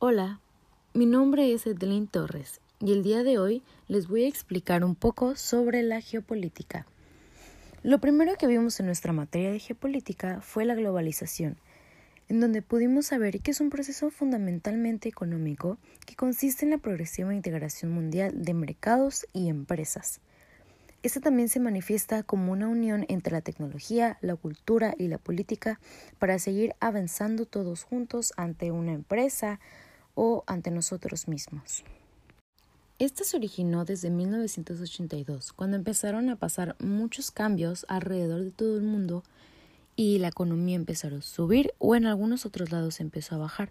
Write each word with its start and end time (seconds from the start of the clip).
Hola, 0.00 0.38
mi 0.94 1.06
nombre 1.06 1.52
es 1.52 1.66
Edelín 1.66 2.06
Torres 2.06 2.60
y 2.78 2.92
el 2.92 3.02
día 3.02 3.24
de 3.24 3.36
hoy 3.38 3.64
les 3.88 4.06
voy 4.06 4.22
a 4.22 4.28
explicar 4.28 4.84
un 4.84 4.94
poco 4.94 5.34
sobre 5.34 5.82
la 5.82 6.00
geopolítica. 6.00 6.86
Lo 7.82 7.98
primero 7.98 8.36
que 8.36 8.46
vimos 8.46 8.78
en 8.78 8.86
nuestra 8.86 9.12
materia 9.12 9.50
de 9.50 9.58
geopolítica 9.58 10.40
fue 10.40 10.64
la 10.64 10.76
globalización, 10.76 11.56
en 12.28 12.38
donde 12.38 12.62
pudimos 12.62 13.06
saber 13.06 13.40
que 13.40 13.50
es 13.50 13.60
un 13.60 13.70
proceso 13.70 14.08
fundamentalmente 14.10 15.08
económico 15.08 15.78
que 16.06 16.14
consiste 16.14 16.64
en 16.64 16.70
la 16.70 16.78
progresiva 16.78 17.34
integración 17.34 17.90
mundial 17.90 18.44
de 18.44 18.54
mercados 18.54 19.26
y 19.32 19.48
empresas. 19.48 20.20
Esta 21.02 21.20
también 21.20 21.48
se 21.48 21.58
manifiesta 21.58 22.22
como 22.22 22.52
una 22.52 22.68
unión 22.68 23.04
entre 23.08 23.32
la 23.32 23.40
tecnología, 23.40 24.16
la 24.20 24.36
cultura 24.36 24.94
y 24.96 25.08
la 25.08 25.18
política 25.18 25.80
para 26.20 26.38
seguir 26.38 26.76
avanzando 26.78 27.46
todos 27.46 27.82
juntos 27.82 28.32
ante 28.36 28.70
una 28.70 28.92
empresa 28.92 29.58
o 30.18 30.42
ante 30.48 30.72
nosotros 30.72 31.28
mismos. 31.28 31.84
Esta 32.98 33.22
se 33.22 33.36
originó 33.36 33.84
desde 33.84 34.10
1982, 34.10 35.52
cuando 35.52 35.76
empezaron 35.76 36.28
a 36.28 36.34
pasar 36.34 36.74
muchos 36.80 37.30
cambios 37.30 37.86
alrededor 37.88 38.42
de 38.42 38.50
todo 38.50 38.76
el 38.76 38.82
mundo 38.82 39.22
y 39.94 40.18
la 40.18 40.26
economía 40.26 40.74
empezó 40.74 41.06
a 41.06 41.22
subir 41.22 41.72
o 41.78 41.94
en 41.94 42.06
algunos 42.06 42.44
otros 42.46 42.72
lados 42.72 42.98
empezó 42.98 43.36
a 43.36 43.38
bajar. 43.38 43.70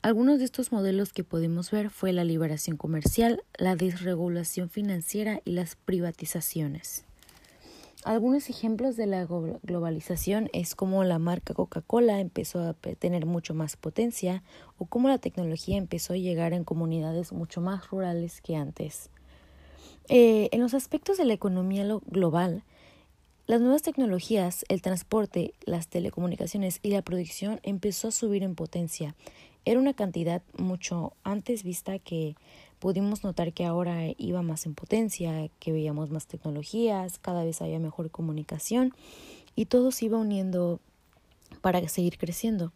Algunos 0.00 0.38
de 0.38 0.46
estos 0.46 0.72
modelos 0.72 1.12
que 1.12 1.22
podemos 1.22 1.70
ver 1.70 1.90
fue 1.90 2.14
la 2.14 2.24
liberación 2.24 2.78
comercial, 2.78 3.42
la 3.58 3.76
desregulación 3.76 4.70
financiera 4.70 5.42
y 5.44 5.52
las 5.52 5.76
privatizaciones. 5.76 7.04
Algunos 8.08 8.48
ejemplos 8.48 8.96
de 8.96 9.04
la 9.04 9.26
globalización 9.26 10.48
es 10.54 10.74
cómo 10.74 11.04
la 11.04 11.18
marca 11.18 11.52
Coca-Cola 11.52 12.20
empezó 12.20 12.60
a 12.60 12.72
tener 12.72 13.26
mucho 13.26 13.52
más 13.52 13.76
potencia 13.76 14.42
o 14.78 14.86
cómo 14.86 15.08
la 15.08 15.18
tecnología 15.18 15.76
empezó 15.76 16.14
a 16.14 16.16
llegar 16.16 16.54
en 16.54 16.64
comunidades 16.64 17.34
mucho 17.34 17.60
más 17.60 17.90
rurales 17.90 18.40
que 18.40 18.56
antes. 18.56 19.10
Eh, 20.08 20.48
en 20.52 20.62
los 20.62 20.72
aspectos 20.72 21.18
de 21.18 21.26
la 21.26 21.34
economía 21.34 21.86
global, 22.06 22.62
las 23.46 23.60
nuevas 23.60 23.82
tecnologías, 23.82 24.64
el 24.70 24.80
transporte, 24.80 25.52
las 25.66 25.88
telecomunicaciones 25.88 26.80
y 26.82 26.92
la 26.92 27.02
producción 27.02 27.60
empezó 27.62 28.08
a 28.08 28.12
subir 28.12 28.42
en 28.42 28.54
potencia. 28.54 29.16
Era 29.66 29.78
una 29.78 29.92
cantidad 29.92 30.40
mucho 30.56 31.12
antes 31.24 31.62
vista 31.62 31.98
que 31.98 32.36
pudimos 32.78 33.24
notar 33.24 33.52
que 33.52 33.64
ahora 33.64 34.02
iba 34.16 34.42
más 34.42 34.66
en 34.66 34.74
potencia, 34.74 35.48
que 35.58 35.72
veíamos 35.72 36.10
más 36.10 36.26
tecnologías, 36.26 37.18
cada 37.18 37.44
vez 37.44 37.60
había 37.60 37.78
mejor 37.78 38.10
comunicación 38.10 38.94
y 39.54 39.66
todo 39.66 39.90
se 39.90 40.06
iba 40.06 40.18
uniendo 40.18 40.80
para 41.60 41.86
seguir 41.88 42.18
creciendo. 42.18 42.72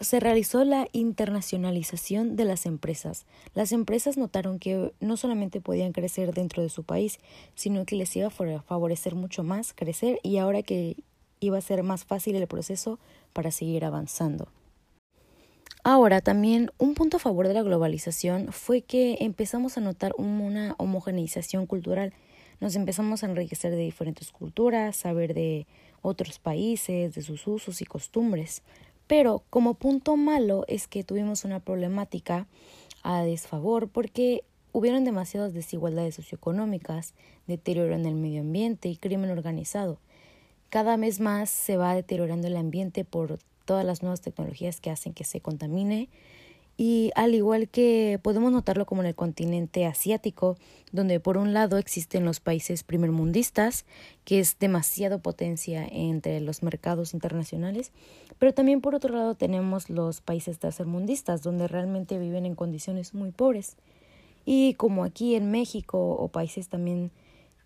Se 0.00 0.18
realizó 0.20 0.64
la 0.64 0.88
internacionalización 0.92 2.36
de 2.36 2.44
las 2.44 2.66
empresas. 2.66 3.26
Las 3.54 3.72
empresas 3.72 4.16
notaron 4.16 4.58
que 4.58 4.92
no 5.00 5.16
solamente 5.16 5.60
podían 5.60 5.92
crecer 5.92 6.34
dentro 6.34 6.62
de 6.62 6.68
su 6.68 6.82
país, 6.82 7.20
sino 7.54 7.84
que 7.86 7.96
les 7.96 8.14
iba 8.16 8.26
a 8.26 8.62
favorecer 8.62 9.14
mucho 9.14 9.44
más 9.44 9.72
crecer 9.72 10.18
y 10.22 10.38
ahora 10.38 10.62
que 10.62 10.96
iba 11.40 11.58
a 11.58 11.62
ser 11.62 11.82
más 11.82 12.04
fácil 12.04 12.36
el 12.36 12.46
proceso 12.46 12.98
para 13.32 13.50
seguir 13.50 13.84
avanzando. 13.84 14.48
Ahora, 15.86 16.22
también 16.22 16.70
un 16.78 16.94
punto 16.94 17.18
a 17.18 17.20
favor 17.20 17.46
de 17.46 17.52
la 17.52 17.62
globalización 17.62 18.52
fue 18.52 18.80
que 18.80 19.18
empezamos 19.20 19.76
a 19.76 19.82
notar 19.82 20.14
una 20.16 20.74
homogeneización 20.78 21.66
cultural. 21.66 22.14
Nos 22.58 22.74
empezamos 22.74 23.22
a 23.22 23.26
enriquecer 23.26 23.70
de 23.72 23.82
diferentes 23.82 24.32
culturas, 24.32 24.96
saber 24.96 25.34
de 25.34 25.66
otros 26.00 26.38
países, 26.38 27.14
de 27.14 27.20
sus 27.20 27.46
usos 27.46 27.82
y 27.82 27.84
costumbres. 27.84 28.62
Pero 29.06 29.42
como 29.50 29.74
punto 29.74 30.16
malo 30.16 30.64
es 30.68 30.88
que 30.88 31.04
tuvimos 31.04 31.44
una 31.44 31.60
problemática 31.60 32.46
a 33.02 33.22
desfavor 33.22 33.88
porque 33.88 34.42
hubieron 34.72 35.04
demasiadas 35.04 35.52
desigualdades 35.52 36.14
socioeconómicas, 36.14 37.12
deterioro 37.46 37.94
en 37.94 38.06
el 38.06 38.14
medio 38.14 38.40
ambiente 38.40 38.88
y 38.88 38.96
crimen 38.96 39.28
organizado. 39.28 39.98
Cada 40.70 40.96
vez 40.96 41.20
más 41.20 41.50
se 41.50 41.76
va 41.76 41.94
deteriorando 41.94 42.46
el 42.46 42.56
ambiente 42.56 43.04
por 43.04 43.38
todas 43.64 43.84
las 43.84 44.02
nuevas 44.02 44.20
tecnologías 44.20 44.80
que 44.80 44.90
hacen 44.90 45.14
que 45.14 45.24
se 45.24 45.40
contamine 45.40 46.08
y 46.76 47.12
al 47.14 47.34
igual 47.34 47.68
que 47.68 48.18
podemos 48.22 48.50
notarlo 48.50 48.84
como 48.84 49.02
en 49.02 49.06
el 49.08 49.14
continente 49.14 49.86
asiático, 49.86 50.56
donde 50.90 51.20
por 51.20 51.38
un 51.38 51.52
lado 51.52 51.78
existen 51.78 52.24
los 52.24 52.40
países 52.40 52.82
primermundistas, 52.82 53.84
que 54.24 54.40
es 54.40 54.58
demasiado 54.58 55.20
potencia 55.20 55.86
entre 55.88 56.40
los 56.40 56.64
mercados 56.64 57.14
internacionales, 57.14 57.92
pero 58.40 58.52
también 58.52 58.80
por 58.80 58.96
otro 58.96 59.14
lado 59.14 59.36
tenemos 59.36 59.88
los 59.88 60.20
países 60.20 60.58
tercermundistas, 60.58 61.42
donde 61.42 61.68
realmente 61.68 62.18
viven 62.18 62.44
en 62.44 62.56
condiciones 62.56 63.14
muy 63.14 63.30
pobres. 63.30 63.76
Y 64.44 64.74
como 64.74 65.04
aquí 65.04 65.36
en 65.36 65.50
México 65.50 65.98
o 65.98 66.28
países 66.28 66.68
también 66.68 67.12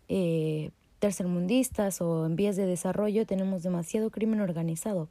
eh, 0.09 0.71
tercermundistas 0.99 2.03
o 2.03 2.27
en 2.27 2.37
vías 2.37 2.57
de 2.57 2.67
desarrollo, 2.67 3.27
tenemos 3.27 3.63
demasiado 3.63 4.11
crimen 4.11 4.41
organizado 4.41 5.09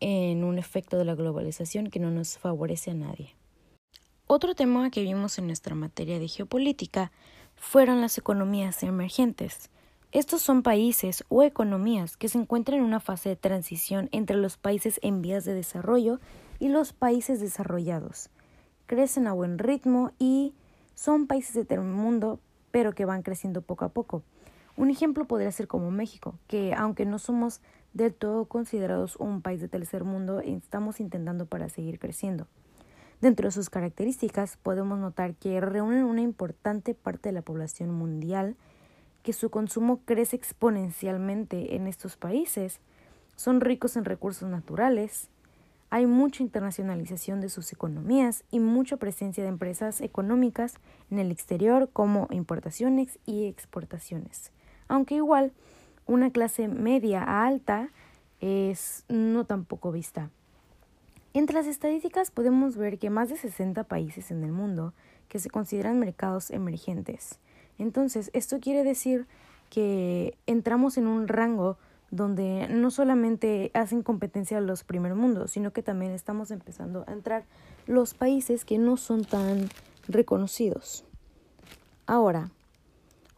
en 0.00 0.44
un 0.44 0.58
efecto 0.58 0.98
de 0.98 1.04
la 1.04 1.14
globalización 1.14 1.90
que 1.90 2.00
no 2.00 2.10
nos 2.10 2.38
favorece 2.38 2.90
a 2.90 2.94
nadie. 2.94 3.34
Otro 4.26 4.54
tema 4.54 4.90
que 4.90 5.02
vimos 5.02 5.38
en 5.38 5.46
nuestra 5.46 5.74
materia 5.74 6.18
de 6.18 6.28
geopolítica 6.28 7.12
fueron 7.54 8.00
las 8.00 8.18
economías 8.18 8.82
emergentes. 8.82 9.70
Estos 10.12 10.42
son 10.42 10.62
países 10.62 11.24
o 11.28 11.42
economías 11.42 12.16
que 12.16 12.28
se 12.28 12.38
encuentran 12.38 12.78
en 12.78 12.84
una 12.84 13.00
fase 13.00 13.28
de 13.28 13.36
transición 13.36 14.08
entre 14.12 14.36
los 14.36 14.56
países 14.56 14.98
en 15.02 15.22
vías 15.22 15.44
de 15.44 15.54
desarrollo 15.54 16.20
y 16.58 16.68
los 16.68 16.92
países 16.92 17.40
desarrollados. 17.40 18.30
Crecen 18.86 19.26
a 19.26 19.32
buen 19.32 19.58
ritmo 19.58 20.12
y 20.18 20.54
son 20.94 21.26
países 21.26 21.54
de 21.54 21.64
tercer 21.64 21.84
mundo, 21.84 22.40
pero 22.70 22.94
que 22.94 23.04
van 23.04 23.22
creciendo 23.22 23.62
poco 23.62 23.84
a 23.84 23.90
poco. 23.90 24.22
Un 24.76 24.90
ejemplo 24.90 25.26
podría 25.26 25.52
ser 25.52 25.68
como 25.68 25.90
México, 25.90 26.34
que 26.46 26.74
aunque 26.74 27.04
no 27.04 27.18
somos 27.18 27.60
del 27.96 28.12
todo 28.12 28.44
considerados 28.44 29.16
un 29.16 29.40
país 29.40 29.60
de 29.60 29.68
tercer 29.68 30.04
mundo, 30.04 30.40
estamos 30.40 31.00
intentando 31.00 31.46
para 31.46 31.70
seguir 31.70 31.98
creciendo. 31.98 32.46
Dentro 33.22 33.48
de 33.48 33.52
sus 33.52 33.70
características 33.70 34.58
podemos 34.58 34.98
notar 34.98 35.34
que 35.34 35.58
reúnen 35.62 36.04
una 36.04 36.20
importante 36.20 36.94
parte 36.94 37.30
de 37.30 37.32
la 37.32 37.40
población 37.40 37.90
mundial, 37.90 38.54
que 39.22 39.32
su 39.32 39.48
consumo 39.48 40.02
crece 40.04 40.36
exponencialmente 40.36 41.74
en 41.74 41.86
estos 41.86 42.18
países, 42.18 42.80
son 43.34 43.62
ricos 43.62 43.96
en 43.96 44.04
recursos 44.04 44.48
naturales, 44.48 45.30
hay 45.88 46.04
mucha 46.06 46.42
internacionalización 46.42 47.40
de 47.40 47.48
sus 47.48 47.72
economías 47.72 48.44
y 48.50 48.60
mucha 48.60 48.98
presencia 48.98 49.42
de 49.42 49.48
empresas 49.48 50.02
económicas 50.02 50.74
en 51.10 51.18
el 51.18 51.30
exterior 51.30 51.88
como 51.92 52.28
importaciones 52.30 53.18
y 53.24 53.46
exportaciones 53.46 54.52
aunque 54.88 55.16
igual 55.16 55.52
una 56.06 56.30
clase 56.30 56.68
media 56.68 57.22
a 57.22 57.46
alta 57.46 57.90
es 58.40 59.04
no 59.08 59.44
tan 59.44 59.64
poco 59.64 59.92
vista. 59.92 60.30
Entre 61.34 61.54
las 61.54 61.66
estadísticas 61.66 62.30
podemos 62.30 62.76
ver 62.76 62.98
que 62.98 63.10
más 63.10 63.28
de 63.28 63.36
60 63.36 63.84
países 63.84 64.30
en 64.30 64.42
el 64.42 64.52
mundo 64.52 64.94
que 65.28 65.38
se 65.38 65.50
consideran 65.50 65.98
mercados 65.98 66.50
emergentes. 66.50 67.38
Entonces, 67.78 68.30
esto 68.32 68.58
quiere 68.60 68.84
decir 68.84 69.26
que 69.68 70.38
entramos 70.46 70.96
en 70.96 71.06
un 71.06 71.28
rango 71.28 71.76
donde 72.10 72.68
no 72.68 72.90
solamente 72.90 73.70
hacen 73.74 74.02
competencia 74.02 74.60
los 74.60 74.84
primer 74.84 75.14
mundos, 75.14 75.50
sino 75.50 75.72
que 75.72 75.82
también 75.82 76.12
estamos 76.12 76.50
empezando 76.50 77.04
a 77.06 77.12
entrar 77.12 77.44
los 77.86 78.14
países 78.14 78.64
que 78.64 78.78
no 78.78 78.96
son 78.96 79.24
tan 79.24 79.68
reconocidos. 80.08 81.04
Ahora, 82.06 82.50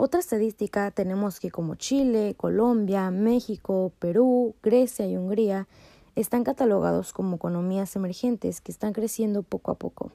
otra 0.01 0.21
estadística 0.21 0.93
tenemos 0.93 1.41
que 1.41 1.51
como 1.51 1.75
Chile, 1.75 2.37
Colombia, 2.37 3.11
México, 3.11 3.93
Perú, 3.99 4.55
Grecia 4.63 5.09
y 5.09 5.17
Hungría 5.17 5.67
están 6.15 6.45
catalogados 6.45 7.13
como 7.13 7.35
economías 7.35 7.97
emergentes 7.97 8.61
que 8.61 8.71
están 8.71 8.93
creciendo 8.93 9.43
poco 9.43 9.73
a 9.73 9.75
poco. 9.75 10.13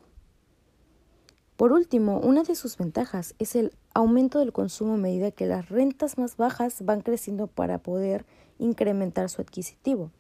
Por 1.58 1.74
último, 1.74 2.20
una 2.20 2.44
de 2.44 2.56
sus 2.56 2.78
ventajas 2.78 3.36
es 3.40 3.58
el 3.58 3.74
aumento 3.94 4.40
del 4.40 4.54
consumo 4.54 4.94
a 4.94 4.98
medida 4.98 5.32
que 5.32 5.48
las 5.48 5.68
rentas 5.68 6.18
más 6.18 6.38
bajas 6.38 6.86
van 6.86 7.02
creciendo 7.02 7.48
para 7.48 7.78
poder 7.78 8.26
incrementar 8.60 9.28
su 9.28 9.42
adquisitivo. 9.42 10.12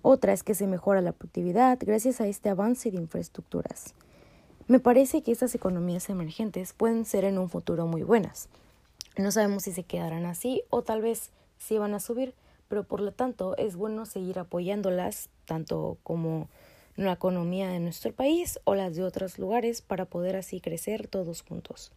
Otra 0.00 0.32
es 0.32 0.42
que 0.42 0.54
se 0.54 0.66
mejora 0.66 1.02
la 1.02 1.12
productividad 1.12 1.78
gracias 1.78 2.22
a 2.22 2.26
este 2.26 2.48
avance 2.48 2.90
de 2.90 2.96
infraestructuras. 2.96 3.92
Me 4.66 4.80
parece 4.80 5.22
que 5.22 5.30
estas 5.30 5.54
economías 5.54 6.08
emergentes 6.08 6.72
pueden 6.72 7.04
ser 7.04 7.24
en 7.24 7.36
un 7.36 7.50
futuro 7.50 7.86
muy 7.86 8.02
buenas. 8.02 8.48
No 9.16 9.30
sabemos 9.30 9.62
si 9.62 9.72
se 9.72 9.84
quedarán 9.84 10.26
así 10.26 10.62
o 10.70 10.82
tal 10.82 11.00
vez 11.00 11.30
si 11.56 11.78
van 11.78 11.94
a 11.94 12.00
subir, 12.00 12.34
pero 12.68 12.84
por 12.84 13.00
lo 13.00 13.12
tanto 13.12 13.56
es 13.56 13.76
bueno 13.76 14.06
seguir 14.06 14.38
apoyándolas, 14.38 15.28
tanto 15.44 15.98
como 16.02 16.48
la 16.96 17.12
economía 17.12 17.68
de 17.68 17.80
nuestro 17.80 18.12
país 18.12 18.58
o 18.64 18.74
las 18.74 18.96
de 18.96 19.04
otros 19.04 19.38
lugares, 19.38 19.82
para 19.82 20.04
poder 20.04 20.36
así 20.36 20.60
crecer 20.60 21.06
todos 21.06 21.42
juntos. 21.42 21.92